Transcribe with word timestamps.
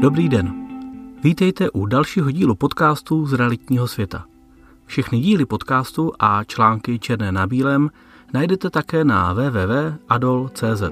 Dobrý 0.00 0.28
den. 0.28 0.54
Vítejte 1.22 1.70
u 1.70 1.86
dalšího 1.86 2.30
dílu 2.30 2.54
podcastu 2.54 3.26
z 3.26 3.32
realitního 3.32 3.88
světa. 3.88 4.24
Všechny 4.86 5.20
díly 5.20 5.46
podcastu 5.46 6.12
a 6.18 6.44
články 6.44 6.98
černé 6.98 7.32
na 7.32 7.46
bílém 7.46 7.90
najdete 8.32 8.70
také 8.70 9.04
na 9.04 9.32
www.adol.cz. 9.32 10.82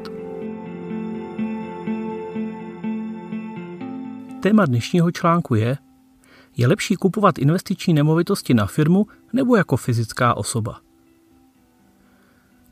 Téma 4.40 4.66
dnešního 4.66 5.10
článku 5.10 5.54
je, 5.54 5.78
je 6.56 6.66
lepší 6.66 6.96
kupovat 6.96 7.38
investiční 7.38 7.94
nemovitosti 7.94 8.54
na 8.54 8.66
firmu 8.66 9.06
nebo 9.32 9.56
jako 9.56 9.76
fyzická 9.76 10.34
osoba. 10.34 10.80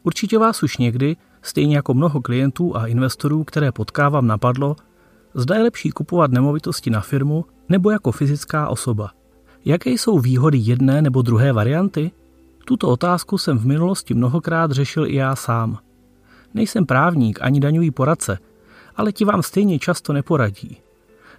Určitě 0.02 0.38
vás 0.38 0.62
už 0.62 0.76
někdy, 0.76 1.16
stejně 1.42 1.76
jako 1.76 1.94
mnoho 1.94 2.20
klientů 2.20 2.76
a 2.76 2.86
investorů, 2.86 3.44
které 3.44 3.72
potkávám, 3.72 4.26
napadlo, 4.26 4.76
zda 5.35 5.54
je 5.54 5.63
lepší 5.63 5.91
kupovat 5.91 6.31
nemovitosti 6.31 6.91
na 6.91 7.00
firmu 7.00 7.45
nebo 7.68 7.91
jako 7.91 8.13
fyzická 8.13 8.68
osoba. 8.68 9.11
Jaké 9.64 9.91
jsou 9.91 10.18
výhody 10.18 10.58
jedné 10.58 11.03
nebo 11.03 11.22
druhé 11.22 11.53
varianty? 11.53 12.11
Tuto 12.64 12.89
otázku 12.89 13.39
jsem 13.39 13.58
v 13.58 13.67
minulosti 13.67 14.14
mnohokrát 14.14 14.71
řešil 14.71 15.07
i 15.07 15.14
já 15.14 15.36
sám. 15.36 15.79
Nejsem 16.55 16.86
právník 16.86 17.39
ani 17.43 17.61
daňový 17.61 17.91
poradce, 17.91 18.39
ale 18.96 19.13
ti 19.13 19.25
vám 19.25 19.43
stejně 19.43 19.79
často 19.79 20.13
neporadí. 20.13 20.77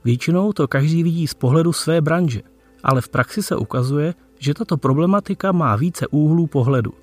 Většinou 0.03 0.53
to 0.53 0.67
každý 0.67 1.03
vidí 1.03 1.27
z 1.27 1.33
pohledu 1.33 1.73
své 1.73 2.01
branže, 2.01 2.41
ale 2.83 3.01
v 3.01 3.09
praxi 3.09 3.43
se 3.43 3.55
ukazuje, 3.55 4.13
že 4.39 4.53
tato 4.53 4.77
problematika 4.77 5.51
má 5.51 5.75
více 5.75 6.07
úhlů 6.07 6.47
pohledu. 6.47 6.93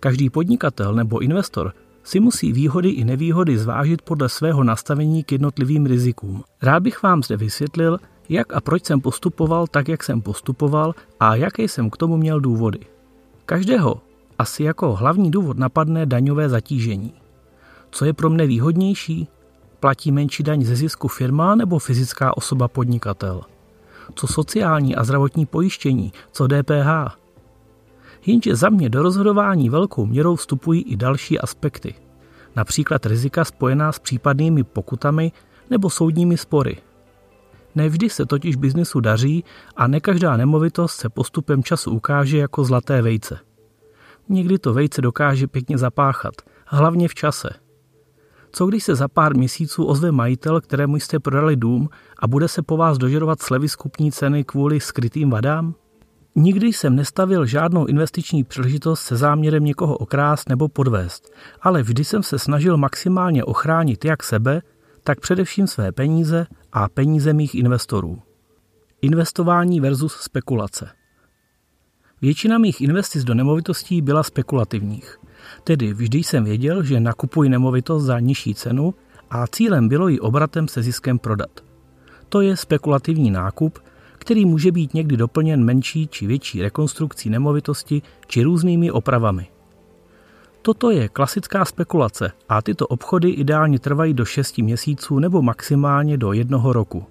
Každý 0.00 0.30
podnikatel 0.30 0.94
nebo 0.94 1.18
investor 1.18 1.72
si 2.04 2.20
musí 2.20 2.52
výhody 2.52 2.88
i 2.88 3.04
nevýhody 3.04 3.58
zvážit 3.58 4.02
podle 4.02 4.28
svého 4.28 4.64
nastavení 4.64 5.24
k 5.24 5.32
jednotlivým 5.32 5.86
rizikům. 5.86 6.44
Rád 6.62 6.82
bych 6.82 7.02
vám 7.02 7.22
zde 7.22 7.36
vysvětlil, 7.36 7.98
jak 8.28 8.52
a 8.54 8.60
proč 8.60 8.84
jsem 8.84 9.00
postupoval 9.00 9.66
tak, 9.66 9.88
jak 9.88 10.04
jsem 10.04 10.22
postupoval 10.22 10.94
a 11.20 11.34
jaké 11.34 11.62
jsem 11.62 11.90
k 11.90 11.96
tomu 11.96 12.16
měl 12.16 12.40
důvody. 12.40 12.78
Každého 13.46 14.00
asi 14.38 14.62
jako 14.62 14.92
hlavní 14.92 15.30
důvod 15.30 15.58
napadne 15.58 16.06
daňové 16.06 16.48
zatížení. 16.48 17.12
Co 17.90 18.04
je 18.04 18.12
pro 18.12 18.30
mne 18.30 18.46
výhodnější? 18.46 19.28
Platí 19.80 20.12
menší 20.12 20.42
daň 20.42 20.64
ze 20.64 20.76
zisku 20.76 21.08
firma 21.08 21.54
nebo 21.54 21.78
fyzická 21.78 22.36
osoba 22.36 22.68
podnikatel? 22.68 23.40
Co 24.14 24.26
sociální 24.26 24.96
a 24.96 25.04
zdravotní 25.04 25.46
pojištění? 25.46 26.12
Co 26.32 26.46
DPH? 26.46 27.21
Jenže 28.26 28.56
za 28.56 28.68
mě 28.68 28.88
do 28.88 29.02
rozhodování 29.02 29.70
velkou 29.70 30.06
měrou 30.06 30.36
vstupují 30.36 30.82
i 30.82 30.96
další 30.96 31.38
aspekty, 31.38 31.94
například 32.56 33.06
rizika 33.06 33.44
spojená 33.44 33.92
s 33.92 33.98
případnými 33.98 34.64
pokutami 34.64 35.32
nebo 35.70 35.90
soudními 35.90 36.36
spory. 36.36 36.76
Nevždy 37.74 38.10
se 38.10 38.26
totiž 38.26 38.56
biznesu 38.56 39.00
daří 39.00 39.44
a 39.76 39.86
ne 39.86 40.00
každá 40.00 40.36
nemovitost 40.36 40.94
se 40.94 41.08
postupem 41.08 41.62
času 41.62 41.90
ukáže 41.90 42.38
jako 42.38 42.64
zlaté 42.64 43.02
vejce. 43.02 43.38
Někdy 44.28 44.58
to 44.58 44.72
vejce 44.72 45.02
dokáže 45.02 45.46
pěkně 45.46 45.78
zapáchat, 45.78 46.34
hlavně 46.66 47.08
v 47.08 47.14
čase. 47.14 47.48
Co 48.52 48.66
když 48.66 48.84
se 48.84 48.94
za 48.94 49.08
pár 49.08 49.36
měsíců 49.36 49.84
ozve 49.84 50.12
majitel, 50.12 50.60
kterému 50.60 50.96
jste 50.96 51.20
prodali 51.20 51.56
dům 51.56 51.88
a 52.18 52.26
bude 52.26 52.48
se 52.48 52.62
po 52.62 52.76
vás 52.76 52.98
dožadovat 52.98 53.42
slevy 53.42 53.68
skupní 53.68 54.12
ceny 54.12 54.44
kvůli 54.44 54.80
skrytým 54.80 55.30
vadám? 55.30 55.74
Nikdy 56.34 56.66
jsem 56.66 56.96
nestavil 56.96 57.46
žádnou 57.46 57.86
investiční 57.86 58.44
příležitost 58.44 59.00
se 59.00 59.16
záměrem 59.16 59.64
někoho 59.64 59.96
okrást 59.96 60.48
nebo 60.48 60.68
podvést, 60.68 61.32
ale 61.62 61.82
vždy 61.82 62.04
jsem 62.04 62.22
se 62.22 62.38
snažil 62.38 62.76
maximálně 62.76 63.44
ochránit 63.44 64.04
jak 64.04 64.22
sebe, 64.22 64.62
tak 65.04 65.20
především 65.20 65.66
své 65.66 65.92
peníze 65.92 66.46
a 66.72 66.88
peníze 66.88 67.32
mých 67.32 67.54
investorů. 67.54 68.22
Investování 69.02 69.80
versus 69.80 70.12
spekulace. 70.12 70.88
Většina 72.22 72.58
mých 72.58 72.80
investic 72.80 73.24
do 73.24 73.34
nemovitostí 73.34 74.02
byla 74.02 74.22
spekulativních. 74.22 75.18
Tedy 75.64 75.94
vždy 75.94 76.18
jsem 76.18 76.44
věděl, 76.44 76.82
že 76.82 77.00
nakupuji 77.00 77.48
nemovitost 77.48 78.04
za 78.04 78.20
nižší 78.20 78.54
cenu 78.54 78.94
a 79.30 79.46
cílem 79.46 79.88
bylo 79.88 80.08
ji 80.08 80.20
obratem 80.20 80.68
se 80.68 80.82
ziskem 80.82 81.18
prodat. 81.18 81.50
To 82.28 82.40
je 82.40 82.56
spekulativní 82.56 83.30
nákup, 83.30 83.78
který 84.22 84.44
může 84.44 84.72
být 84.72 84.94
někdy 84.94 85.16
doplněn 85.16 85.64
menší 85.64 86.08
či 86.08 86.26
větší 86.26 86.62
rekonstrukcí 86.62 87.30
nemovitosti 87.30 88.02
či 88.26 88.42
různými 88.42 88.90
opravami. 88.90 89.46
Toto 90.62 90.90
je 90.90 91.08
klasická 91.08 91.64
spekulace 91.64 92.32
a 92.48 92.62
tyto 92.62 92.86
obchody 92.86 93.30
ideálně 93.30 93.78
trvají 93.78 94.14
do 94.14 94.24
6 94.24 94.58
měsíců 94.58 95.18
nebo 95.18 95.42
maximálně 95.42 96.16
do 96.16 96.32
jednoho 96.32 96.72
roku. 96.72 97.04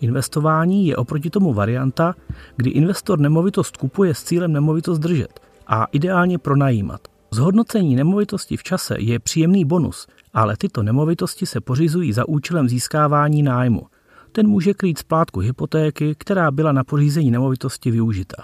Investování 0.00 0.86
je 0.86 0.96
oproti 0.96 1.30
tomu 1.30 1.52
varianta, 1.52 2.14
kdy 2.56 2.70
investor 2.70 3.18
nemovitost 3.18 3.76
kupuje 3.76 4.14
s 4.14 4.22
cílem 4.22 4.52
nemovitost 4.52 4.98
držet 4.98 5.40
a 5.66 5.84
ideálně 5.84 6.38
pronajímat. 6.38 7.00
Zhodnocení 7.30 7.96
nemovitosti 7.96 8.56
v 8.56 8.62
čase 8.62 8.96
je 8.98 9.18
příjemný 9.18 9.64
bonus, 9.64 10.06
ale 10.34 10.56
tyto 10.56 10.82
nemovitosti 10.82 11.46
se 11.46 11.60
pořizují 11.60 12.12
za 12.12 12.28
účelem 12.28 12.68
získávání 12.68 13.42
nájmu– 13.42 13.86
ten 14.32 14.48
může 14.48 14.74
krýt 14.74 14.98
splátku 14.98 15.40
hypotéky, 15.40 16.14
která 16.18 16.50
byla 16.50 16.72
na 16.72 16.84
pořízení 16.84 17.30
nemovitosti 17.30 17.90
využita. 17.90 18.36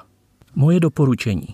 Moje 0.55 0.81
doporučení. 0.81 1.49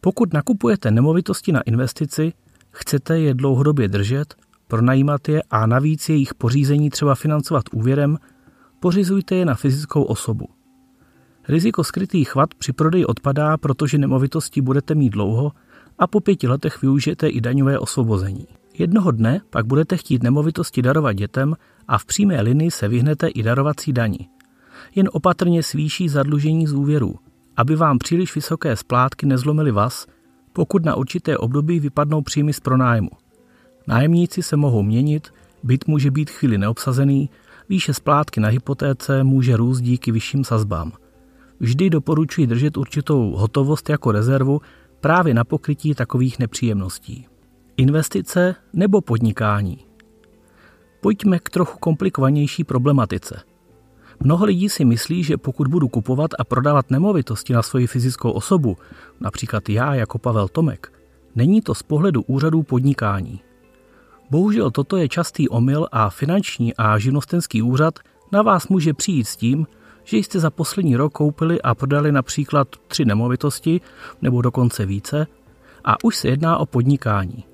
Pokud 0.00 0.32
nakupujete 0.32 0.90
nemovitosti 0.90 1.52
na 1.52 1.60
investici, 1.60 2.32
chcete 2.70 3.18
je 3.18 3.34
dlouhodobě 3.34 3.88
držet, 3.88 4.34
pronajímat 4.68 5.28
je 5.28 5.42
a 5.50 5.66
navíc 5.66 6.08
jejich 6.08 6.34
pořízení 6.34 6.90
třeba 6.90 7.14
financovat 7.14 7.64
úvěrem, 7.72 8.18
pořizujte 8.80 9.34
je 9.34 9.44
na 9.44 9.54
fyzickou 9.54 10.02
osobu. 10.02 10.48
Riziko 11.48 11.84
skrytých 11.84 12.34
vad 12.34 12.54
při 12.54 12.72
prodeji 12.72 13.06
odpadá, 13.06 13.56
protože 13.56 13.98
nemovitosti 13.98 14.60
budete 14.60 14.94
mít 14.94 15.10
dlouho 15.10 15.52
a 15.98 16.06
po 16.06 16.20
pěti 16.20 16.48
letech 16.48 16.82
využijete 16.82 17.28
i 17.28 17.40
daňové 17.40 17.78
osvobození. 17.78 18.46
Jednoho 18.78 19.10
dne 19.10 19.40
pak 19.50 19.66
budete 19.66 19.96
chtít 19.96 20.22
nemovitosti 20.22 20.82
darovat 20.82 21.16
dětem 21.16 21.54
a 21.90 21.98
v 21.98 22.04
přímé 22.04 22.40
linii 22.40 22.70
se 22.70 22.88
vyhnete 22.88 23.28
i 23.28 23.42
darovací 23.42 23.92
dani. 23.92 24.28
Jen 24.94 25.08
opatrně 25.12 25.62
svýší 25.62 26.08
zadlužení 26.08 26.66
z 26.66 26.72
úvěrů, 26.72 27.14
aby 27.56 27.76
vám 27.76 27.98
příliš 27.98 28.34
vysoké 28.34 28.76
splátky 28.76 29.26
nezlomily 29.26 29.70
vás, 29.70 30.06
pokud 30.52 30.84
na 30.84 30.94
určité 30.94 31.38
období 31.38 31.80
vypadnou 31.80 32.22
příjmy 32.22 32.52
z 32.52 32.60
pronájmu. 32.60 33.10
Nájemníci 33.86 34.42
se 34.42 34.56
mohou 34.56 34.82
měnit, 34.82 35.28
byt 35.62 35.86
může 35.86 36.10
být 36.10 36.30
chvíli 36.30 36.58
neobsazený, 36.58 37.30
výše 37.68 37.94
splátky 37.94 38.40
na 38.40 38.48
hypotéce 38.48 39.24
může 39.24 39.56
růst 39.56 39.80
díky 39.80 40.12
vyšším 40.12 40.44
sazbám. 40.44 40.92
Vždy 41.60 41.90
doporučuji 41.90 42.46
držet 42.46 42.76
určitou 42.76 43.30
hotovost 43.30 43.88
jako 43.88 44.12
rezervu 44.12 44.60
právě 45.00 45.34
na 45.34 45.44
pokrytí 45.44 45.94
takových 45.94 46.38
nepříjemností. 46.38 47.26
Investice 47.76 48.54
nebo 48.72 49.00
podnikání. 49.00 49.89
Pojďme 51.00 51.38
k 51.38 51.50
trochu 51.50 51.78
komplikovanější 51.78 52.64
problematice. 52.64 53.42
Mnoho 54.20 54.44
lidí 54.44 54.68
si 54.68 54.84
myslí, 54.84 55.22
že 55.22 55.36
pokud 55.36 55.68
budu 55.68 55.88
kupovat 55.88 56.30
a 56.38 56.44
prodávat 56.44 56.90
nemovitosti 56.90 57.52
na 57.52 57.62
svoji 57.62 57.86
fyzickou 57.86 58.30
osobu, 58.30 58.76
například 59.20 59.68
já 59.68 59.94
jako 59.94 60.18
Pavel 60.18 60.48
Tomek, 60.48 60.92
není 61.34 61.60
to 61.62 61.74
z 61.74 61.82
pohledu 61.82 62.22
úřadů 62.22 62.62
podnikání. 62.62 63.40
Bohužel 64.30 64.70
toto 64.70 64.96
je 64.96 65.08
častý 65.08 65.48
omyl 65.48 65.86
a 65.92 66.10
finanční 66.10 66.74
a 66.76 66.98
živnostenský 66.98 67.62
úřad 67.62 67.98
na 68.32 68.42
vás 68.42 68.68
může 68.68 68.94
přijít 68.94 69.24
s 69.24 69.36
tím, 69.36 69.66
že 70.04 70.16
jste 70.16 70.40
za 70.40 70.50
poslední 70.50 70.96
rok 70.96 71.12
koupili 71.12 71.62
a 71.62 71.74
prodali 71.74 72.12
například 72.12 72.68
tři 72.88 73.04
nemovitosti 73.04 73.80
nebo 74.22 74.42
dokonce 74.42 74.86
více 74.86 75.26
a 75.84 76.04
už 76.04 76.16
se 76.16 76.28
jedná 76.28 76.58
o 76.58 76.66
podnikání 76.66 77.49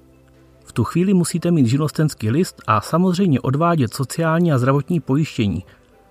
tu 0.76 0.84
chvíli 0.84 1.14
musíte 1.14 1.50
mít 1.50 1.66
živnostenský 1.66 2.30
list 2.30 2.62
a 2.66 2.80
samozřejmě 2.80 3.40
odvádět 3.40 3.94
sociální 3.94 4.52
a 4.52 4.58
zdravotní 4.58 5.00
pojištění. 5.00 5.64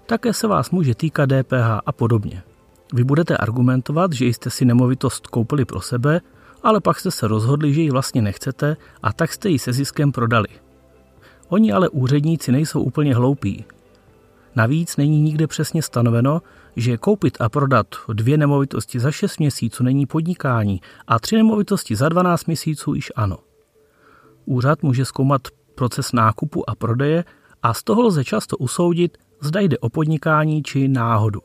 Také 0.05 0.33
se 0.33 0.47
vás 0.47 0.71
může 0.71 0.95
týkat 0.95 1.29
DPH 1.29 1.81
a 1.85 1.91
podobně. 1.91 2.43
Vy 2.93 3.03
budete 3.03 3.37
argumentovat, 3.37 4.13
že 4.13 4.25
jste 4.25 4.49
si 4.49 4.65
nemovitost 4.65 5.27
koupili 5.27 5.65
pro 5.65 5.81
sebe, 5.81 6.21
ale 6.63 6.81
pak 6.81 6.99
jste 6.99 7.11
se 7.11 7.27
rozhodli, 7.27 7.73
že 7.73 7.81
ji 7.81 7.91
vlastně 7.91 8.21
nechcete 8.21 8.77
a 9.03 9.13
tak 9.13 9.33
jste 9.33 9.49
ji 9.49 9.59
se 9.59 9.73
ziskem 9.73 10.11
prodali. 10.11 10.47
Oni 11.49 11.71
ale 11.71 11.89
úředníci 11.89 12.51
nejsou 12.51 12.81
úplně 12.81 13.15
hloupí. 13.15 13.65
Navíc 14.55 14.97
není 14.97 15.21
nikde 15.21 15.47
přesně 15.47 15.81
stanoveno, 15.81 16.41
že 16.75 16.97
koupit 16.97 17.37
a 17.39 17.49
prodat 17.49 17.87
dvě 18.13 18.37
nemovitosti 18.37 18.99
za 18.99 19.11
6 19.11 19.39
měsíců 19.39 19.83
není 19.83 20.05
podnikání 20.05 20.81
a 21.07 21.19
tři 21.19 21.35
nemovitosti 21.35 21.95
za 21.95 22.09
12 22.09 22.45
měsíců 22.45 22.93
již 22.93 23.11
ano. 23.15 23.37
Úřad 24.45 24.83
může 24.83 25.05
zkoumat 25.05 25.41
proces 25.75 26.11
nákupu 26.11 26.69
a 26.69 26.75
prodeje 26.75 27.23
a 27.63 27.73
z 27.73 27.83
toho 27.83 28.01
lze 28.01 28.23
často 28.23 28.57
usoudit, 28.57 29.17
zda 29.41 29.59
jde 29.59 29.77
o 29.77 29.89
podnikání 29.89 30.63
či 30.63 30.87
náhodu. 30.87 31.41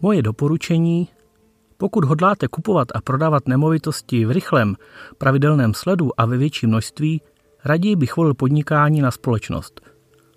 Moje 0.00 0.22
doporučení 0.22 1.08
pokud 1.82 2.04
hodláte 2.04 2.48
kupovat 2.48 2.88
a 2.94 3.00
prodávat 3.00 3.48
nemovitosti 3.48 4.24
v 4.24 4.30
rychlém, 4.30 4.76
pravidelném 5.18 5.74
sledu 5.74 6.20
a 6.20 6.26
ve 6.26 6.36
větším 6.36 6.68
množství, 6.68 7.22
raději 7.64 7.96
bych 7.96 8.16
volil 8.16 8.34
podnikání 8.34 9.00
na 9.00 9.10
společnost. 9.10 9.80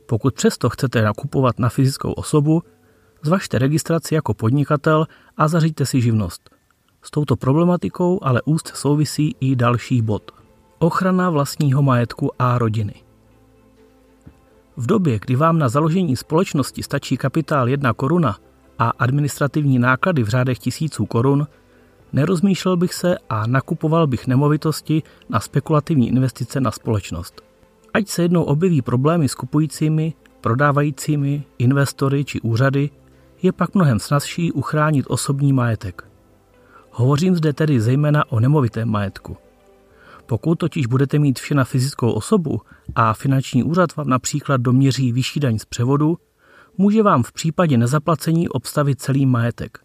Pokud 0.06 0.34
přesto 0.34 0.70
chcete 0.70 1.02
nakupovat 1.02 1.60
na 1.60 1.70
fyzickou 1.70 2.12
osobu, 2.12 2.64
zvažte 3.22 3.60
registraci 3.60 4.16
jako 4.16 4.34
podnikatel 4.34 5.06
a 5.38 5.48
zařiďte 5.48 5.86
si 5.86 6.02
živnost. 6.02 6.50
S 7.02 7.12
touto 7.12 7.36
problematikou 7.36 8.20
ale 8.22 8.42
úzce 8.46 8.74
souvisí 8.76 9.36
i 9.40 9.56
další 9.56 10.02
bod. 10.02 10.32
Ochrana 10.80 11.30
vlastního 11.30 11.82
majetku 11.82 12.32
a 12.40 12.58
rodiny. 12.58 12.94
V 14.78 14.86
době, 14.86 15.20
kdy 15.20 15.36
vám 15.36 15.60
na 15.60 15.70
založení 15.70 16.16
společnosti 16.16 16.84
stačí 16.84 17.18
kapitál 17.18 17.70
1 17.70 17.94
koruna 17.94 18.38
a 18.80 18.90
administrativní 18.90 19.80
náklady 19.80 20.24
v 20.24 20.28
řádech 20.28 20.60
tisíců 20.60 21.06
korun, 21.06 21.48
nerozmýšlel 22.14 22.78
bych 22.78 22.94
se 22.94 23.18
a 23.30 23.48
nakupoval 23.48 24.08
bych 24.08 24.28
nemovitosti 24.28 25.04
na 25.30 25.40
spekulativní 25.40 26.08
investice 26.08 26.62
na 26.62 26.72
společnost. 26.72 27.42
Ať 27.94 28.08
se 28.08 28.22
jednou 28.22 28.44
objeví 28.44 28.82
problémy 28.82 29.30
s 29.30 29.36
kupujícími, 29.36 30.14
prodávajícími, 30.42 31.44
investory 31.58 32.26
či 32.26 32.42
úřady, 32.42 32.90
je 33.42 33.52
pak 33.52 33.76
mnohem 33.76 34.00
snazší 34.00 34.52
uchránit 34.52 35.06
osobní 35.10 35.54
majetek. 35.54 36.08
Hovořím 36.92 37.36
zde 37.36 37.54
tedy 37.54 37.82
zejména 37.82 38.32
o 38.32 38.40
nemovitém 38.40 38.90
majetku. 38.90 39.38
Pokud 40.26 40.56
totiž 40.56 40.86
budete 40.86 41.20
mít 41.20 41.40
vše 41.40 41.56
na 41.56 41.64
fyzickou 41.64 42.12
osobu 42.12 42.62
a 42.96 43.14
finanční 43.14 43.64
úřad 43.64 43.96
vám 43.96 44.10
například 44.10 44.62
doměří 44.62 45.12
vyšší 45.12 45.40
daň 45.40 45.60
z 45.60 45.66
převodu, 45.66 46.18
může 46.78 47.04
vám 47.04 47.24
v 47.24 47.32
případě 47.32 47.78
nezaplacení 47.78 48.50
obstavit 48.50 49.02
celý 49.02 49.26
majetek. 49.26 49.80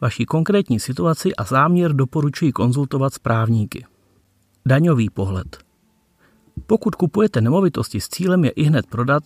Vaší 0.00 0.24
konkrétní 0.24 0.80
situaci 0.80 1.34
a 1.34 1.44
záměr 1.44 1.92
doporučuji 1.92 2.52
konzultovat 2.52 3.14
s 3.14 3.18
právníky. 3.18 3.86
Daňový 4.66 5.10
pohled. 5.10 5.58
Pokud 6.66 6.94
kupujete 6.94 7.40
nemovitosti 7.40 8.00
s 8.00 8.08
cílem 8.08 8.44
je 8.44 8.50
i 8.50 8.62
hned 8.62 8.86
prodat, 8.86 9.22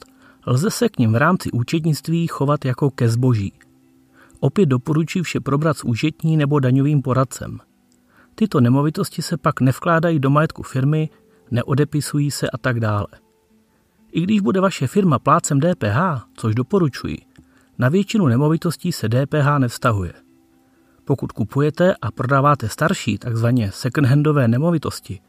lze 0.47 0.71
se 0.71 0.89
k 0.89 0.99
ním 0.99 1.13
v 1.13 1.17
rámci 1.17 1.51
účetnictví 1.51 2.27
chovat 2.27 2.65
jako 2.65 2.91
ke 2.91 3.09
zboží. 3.09 3.53
Opět 4.41 4.67
doporučuji 4.67 5.23
vše 5.23 5.41
probrat 5.41 5.77
s 5.77 5.85
účetní 5.85 6.37
nebo 6.37 6.61
daňovým 6.61 7.03
poradcem. 7.03 7.59
Tyto 8.39 8.61
nemovitosti 8.61 9.23
se 9.23 9.37
pak 9.37 9.61
nevkládají 9.61 10.19
do 10.19 10.31
majetku 10.31 10.63
firmy, 10.63 11.09
neodepisují 11.51 12.31
se 12.31 12.51
a 12.51 12.59
tak 12.59 12.81
dále. 12.81 13.07
I 14.13 14.21
když 14.21 14.41
bude 14.41 14.61
vaše 14.61 14.87
firma 14.87 15.19
plácem 15.19 15.61
DPH, 15.61 16.25
což 16.35 16.55
doporučuji, 16.55 17.19
na 17.79 17.89
většinu 17.89 18.27
nemovitostí 18.27 18.93
se 18.93 19.09
DPH 19.09 19.59
nevztahuje. 19.59 20.13
Pokud 21.05 21.33
kupujete 21.33 21.95
a 22.03 22.11
prodáváte 22.11 22.69
starší, 22.69 23.19
takzvaně 23.19 23.71
second-handové 23.71 24.49
nemovitosti, 24.49 25.21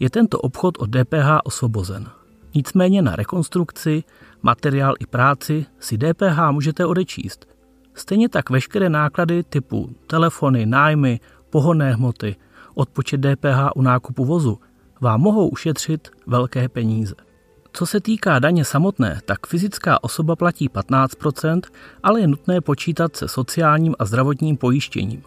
je 0.00 0.10
tento 0.10 0.38
obchod 0.38 0.78
od 0.78 0.90
DPH 0.90 1.40
osvobozen. 1.44 2.06
Nicméně 2.54 3.02
na 3.02 3.16
rekonstrukci, 3.16 4.04
materiál 4.42 4.94
i 5.00 5.06
práci 5.06 5.66
si 5.78 5.98
DPH 5.98 6.50
můžete 6.50 6.86
odečíst. 6.86 7.46
Stejně 7.94 8.28
tak 8.28 8.50
veškeré 8.50 8.88
náklady 8.88 9.42
typu 9.42 9.96
telefony, 10.06 10.66
nájmy, 10.66 11.20
pohonné 11.50 11.94
hmoty, 11.94 12.36
odpočet 12.74 13.20
DPH 13.20 13.76
u 13.76 13.82
nákupu 13.82 14.24
vozu 14.24 14.58
vám 15.00 15.20
mohou 15.20 15.48
ušetřit 15.48 16.08
velké 16.26 16.68
peníze. 16.68 17.14
Co 17.72 17.86
se 17.86 18.00
týká 18.00 18.38
daně 18.38 18.64
samotné, 18.64 19.20
tak 19.24 19.46
fyzická 19.46 20.04
osoba 20.04 20.36
platí 20.36 20.68
15%, 20.68 21.60
ale 22.02 22.20
je 22.20 22.26
nutné 22.26 22.60
počítat 22.60 23.16
se 23.16 23.28
sociálním 23.28 23.94
a 23.98 24.04
zdravotním 24.04 24.56
pojištěním. 24.56 25.22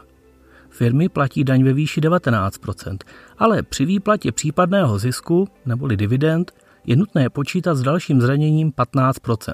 Firmy 0.69 1.09
platí 1.09 1.43
daň 1.43 1.63
ve 1.63 1.73
výši 1.73 2.01
19%, 2.01 2.97
ale 3.37 3.63
při 3.63 3.85
výplatě 3.85 4.31
případného 4.31 4.99
zisku 4.99 5.47
neboli 5.65 5.97
dividend 5.97 6.51
je 6.85 6.95
nutné 6.95 7.29
počítat 7.29 7.75
s 7.75 7.81
dalším 7.81 8.21
zraněním 8.21 8.71
15%. 8.71 9.53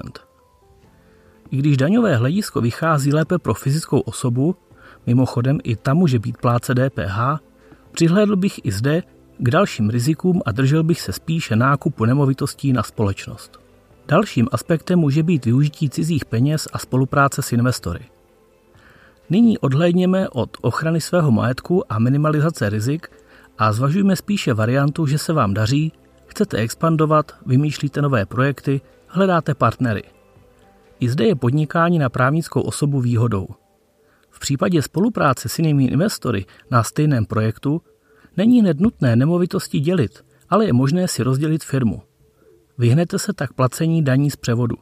I 1.50 1.56
když 1.56 1.76
daňové 1.76 2.16
hledisko 2.16 2.60
vychází 2.60 3.12
lépe 3.12 3.38
pro 3.38 3.54
fyzickou 3.54 4.00
osobu, 4.00 4.56
mimochodem 5.06 5.58
i 5.64 5.76
tam 5.76 5.96
může 5.96 6.18
být 6.18 6.36
pláce 6.36 6.74
DPH, 6.74 7.18
přihlédl 7.94 8.36
bych 8.36 8.60
i 8.64 8.72
zde 8.72 9.02
k 9.38 9.50
dalším 9.50 9.90
rizikům 9.90 10.42
a 10.46 10.52
držel 10.52 10.82
bych 10.82 11.00
se 11.00 11.12
spíše 11.12 11.56
nákupu 11.56 12.04
nemovitostí 12.04 12.72
na 12.72 12.82
společnost. 12.82 13.58
Dalším 14.08 14.48
aspektem 14.52 14.98
může 14.98 15.22
být 15.22 15.44
využití 15.44 15.90
cizích 15.90 16.24
peněz 16.24 16.68
a 16.72 16.78
spolupráce 16.78 17.42
s 17.42 17.52
investory. 17.52 18.00
Nyní 19.30 19.58
odhlédněme 19.58 20.28
od 20.28 20.50
ochrany 20.60 21.00
svého 21.00 21.30
majetku 21.30 21.92
a 21.92 21.98
minimalizace 21.98 22.70
rizik 22.70 23.08
a 23.58 23.72
zvažujme 23.72 24.16
spíše 24.16 24.54
variantu, 24.54 25.06
že 25.06 25.18
se 25.18 25.32
vám 25.32 25.54
daří, 25.54 25.92
chcete 26.26 26.56
expandovat, 26.56 27.32
vymýšlíte 27.46 28.02
nové 28.02 28.26
projekty, 28.26 28.80
hledáte 29.06 29.54
partnery. 29.54 30.02
I 31.00 31.08
zde 31.08 31.24
je 31.24 31.34
podnikání 31.34 31.98
na 31.98 32.08
právnickou 32.08 32.60
osobu 32.60 33.00
výhodou. 33.00 33.48
V 34.34 34.38
případě 34.38 34.82
spolupráce 34.82 35.48
s 35.48 35.58
jinými 35.58 35.84
investory 35.84 36.46
na 36.70 36.82
stejném 36.82 37.24
projektu 37.24 37.82
není 38.36 38.60
hned 38.60 38.80
nutné 38.80 39.16
nemovitosti 39.16 39.80
dělit, 39.80 40.24
ale 40.48 40.66
je 40.66 40.72
možné 40.72 41.08
si 41.08 41.22
rozdělit 41.22 41.64
firmu. 41.64 42.02
Vyhnete 42.78 43.18
se 43.18 43.32
tak 43.32 43.52
placení 43.52 44.04
daní 44.04 44.30
z 44.30 44.36
převodu. 44.36 44.76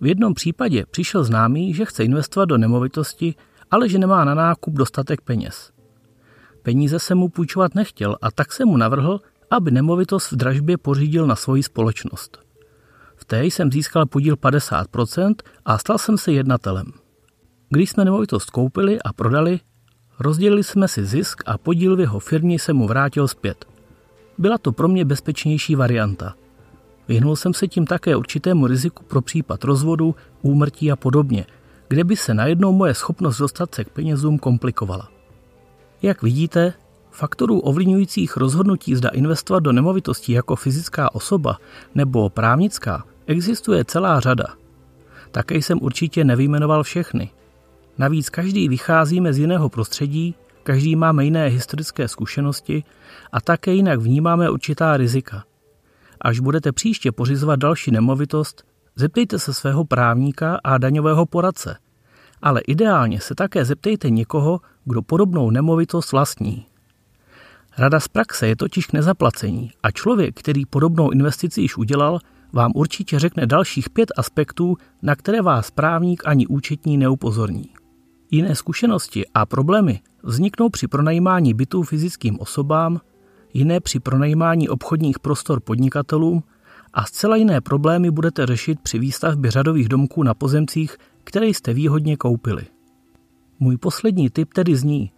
V 0.00 0.06
jednom 0.06 0.34
případě 0.34 0.84
přišel 0.90 1.24
známý, 1.24 1.74
že 1.74 1.84
chce 1.84 2.04
investovat 2.04 2.44
do 2.44 2.58
nemovitosti, 2.58 3.34
ale 3.70 3.88
že 3.88 3.98
nemá 3.98 4.24
na 4.24 4.34
nákup 4.34 4.74
dostatek 4.74 5.20
peněz. 5.20 5.72
Peníze 6.62 6.98
se 6.98 7.14
mu 7.14 7.28
půjčovat 7.28 7.74
nechtěl 7.74 8.16
a 8.22 8.30
tak 8.30 8.52
se 8.52 8.64
mu 8.64 8.76
navrhl, 8.76 9.20
aby 9.50 9.70
nemovitost 9.70 10.32
v 10.32 10.36
dražbě 10.36 10.78
pořídil 10.78 11.26
na 11.26 11.36
svoji 11.36 11.62
společnost. 11.62 12.38
V 13.16 13.24
té 13.24 13.44
jsem 13.44 13.72
získal 13.72 14.06
podíl 14.06 14.34
50% 14.34 15.34
a 15.64 15.78
stal 15.78 15.98
jsem 15.98 16.18
se 16.18 16.32
jednatelem. 16.32 17.05
Když 17.68 17.90
jsme 17.90 18.04
nemovitost 18.04 18.50
koupili 18.50 19.02
a 19.02 19.12
prodali, 19.12 19.60
rozdělili 20.18 20.64
jsme 20.64 20.88
si 20.88 21.06
zisk 21.06 21.42
a 21.46 21.58
podíl 21.58 21.96
v 21.96 22.00
jeho 22.00 22.18
firmě 22.18 22.58
se 22.58 22.72
mu 22.72 22.86
vrátil 22.86 23.28
zpět. 23.28 23.64
Byla 24.38 24.58
to 24.58 24.72
pro 24.72 24.88
mě 24.88 25.04
bezpečnější 25.04 25.74
varianta. 25.74 26.34
Vyhnul 27.08 27.36
jsem 27.36 27.54
se 27.54 27.68
tím 27.68 27.86
také 27.86 28.16
určitému 28.16 28.66
riziku 28.66 29.04
pro 29.04 29.22
případ 29.22 29.64
rozvodu, 29.64 30.14
úmrtí 30.42 30.92
a 30.92 30.96
podobně, 30.96 31.46
kde 31.88 32.04
by 32.04 32.16
se 32.16 32.34
najednou 32.34 32.72
moje 32.72 32.94
schopnost 32.94 33.38
dostat 33.38 33.74
se 33.74 33.84
k 33.84 33.88
penězům 33.88 34.38
komplikovala. 34.38 35.08
Jak 36.02 36.22
vidíte, 36.22 36.72
faktorů 37.10 37.60
ovlivňujících 37.60 38.36
rozhodnutí 38.36 38.94
zda 38.94 39.08
investovat 39.08 39.60
do 39.60 39.72
nemovitostí 39.72 40.32
jako 40.32 40.56
fyzická 40.56 41.14
osoba 41.14 41.58
nebo 41.94 42.30
právnická 42.30 43.04
existuje 43.26 43.84
celá 43.84 44.20
řada. 44.20 44.46
Také 45.30 45.54
jsem 45.54 45.78
určitě 45.82 46.24
nevyjmenoval 46.24 46.82
všechny. 46.82 47.30
Navíc 47.98 48.30
každý 48.30 48.68
vycházíme 48.68 49.32
z 49.32 49.38
jiného 49.38 49.68
prostředí, 49.68 50.34
každý 50.62 50.96
máme 50.96 51.24
jiné 51.24 51.46
historické 51.46 52.08
zkušenosti 52.08 52.84
a 53.32 53.40
také 53.40 53.72
jinak 53.72 54.00
vnímáme 54.00 54.50
určitá 54.50 54.96
rizika. 54.96 55.44
Až 56.20 56.40
budete 56.40 56.72
příště 56.72 57.12
pořizovat 57.12 57.58
další 57.58 57.90
nemovitost, 57.90 58.64
Zeptejte 58.98 59.38
se 59.38 59.54
svého 59.54 59.84
právníka 59.84 60.60
a 60.64 60.78
daňového 60.78 61.26
poradce. 61.26 61.76
Ale 62.42 62.60
ideálně 62.60 63.20
se 63.20 63.34
také 63.34 63.64
zeptejte 63.64 64.10
někoho, 64.10 64.60
kdo 64.84 65.02
podobnou 65.02 65.50
nemovitost 65.50 66.12
vlastní. 66.12 66.66
Rada 67.78 68.00
z 68.00 68.08
praxe 68.08 68.46
je 68.46 68.56
totiž 68.56 68.86
k 68.86 68.92
nezaplacení 68.92 69.70
a 69.82 69.90
člověk, 69.90 70.38
který 70.38 70.66
podobnou 70.66 71.10
investici 71.10 71.60
již 71.60 71.76
udělal, 71.76 72.18
vám 72.52 72.72
určitě 72.74 73.18
řekne 73.18 73.46
dalších 73.46 73.90
pět 73.90 74.12
aspektů, 74.16 74.76
na 75.02 75.16
které 75.16 75.42
vás 75.42 75.70
právník 75.70 76.22
ani 76.26 76.46
účetní 76.46 76.96
neupozorní. 76.96 77.75
Jiné 78.30 78.54
zkušenosti 78.54 79.26
a 79.34 79.46
problémy 79.46 80.00
vzniknou 80.22 80.68
při 80.68 80.88
pronajímání 80.88 81.54
bytů 81.54 81.82
fyzickým 81.82 82.40
osobám, 82.40 83.00
jiné 83.54 83.80
při 83.80 84.00
pronajímání 84.00 84.68
obchodních 84.68 85.18
prostor 85.18 85.60
podnikatelům 85.60 86.42
a 86.92 87.04
zcela 87.04 87.36
jiné 87.36 87.60
problémy 87.60 88.10
budete 88.10 88.46
řešit 88.46 88.80
při 88.80 88.98
výstavbě 88.98 89.50
řadových 89.50 89.88
domků 89.88 90.22
na 90.22 90.34
pozemcích, 90.34 90.96
které 91.24 91.46
jste 91.46 91.74
výhodně 91.74 92.16
koupili. 92.16 92.66
Můj 93.60 93.76
poslední 93.76 94.30
tip 94.30 94.52
tedy 94.52 94.76
zní, 94.76 95.12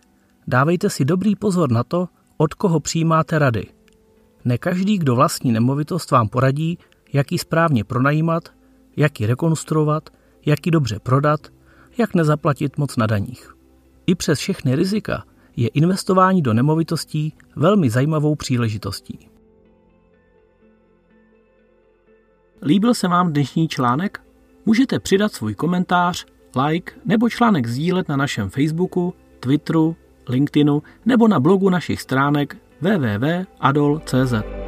dávejte 0.47 0.91
si 0.91 1.05
dobrý 1.05 1.37
pozor 1.37 1.71
na 1.71 1.85
to, 1.85 2.09
od 2.37 2.55
koho 2.55 2.81
přijímáte 2.81 3.38
rady. 3.38 3.67
Ne 4.45 4.59
každý, 4.59 4.99
kdo 4.99 5.15
vlastní 5.15 5.53
nemovitost, 5.53 6.11
vám 6.11 6.29
poradí, 6.29 6.79
jak 7.12 7.33
ji 7.33 7.38
správně 7.38 7.85
pronajímat, 7.85 8.49
jak 8.97 9.21
ji 9.21 9.27
rekonstruovat, 9.27 10.11
jak 10.47 10.67
ji 10.67 10.73
dobře 10.73 10.99
prodat, 10.99 11.41
jak 11.99 12.14
nezaplatit 12.14 12.78
moc 12.78 12.97
na 12.97 13.07
daních. 13.07 13.55
I 14.07 14.14
přes 14.14 14.38
všechny 14.38 14.76
rizika 14.76 15.25
je 15.57 15.69
investování 15.69 16.43
do 16.43 16.55
nemovitostí 16.55 17.33
velmi 17.57 17.90
zajímavou 17.90 18.35
příležitostí. 18.35 19.28
Líbil 22.62 22.95
se 22.95 23.09
vám 23.09 23.33
dnešní 23.33 23.69
článek? 23.69 24.21
Můžete 24.67 25.00
přidat 25.00 25.33
svůj 25.33 25.55
komentář, 25.55 26.26
like 26.67 26.93
nebo 27.05 27.31
článek 27.31 27.67
sdílet 27.67 28.09
na 28.09 28.17
našem 28.17 28.50
Facebooku, 28.50 29.14
Twitteru, 29.40 29.97
LinkedInu 30.28 30.83
nebo 31.07 31.28
na 31.28 31.40
blogu 31.40 31.71
našich 31.71 32.00
stránek 32.00 32.57
www.adol.cz. 32.81 34.68